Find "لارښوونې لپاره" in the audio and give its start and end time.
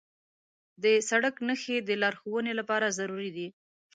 2.01-2.95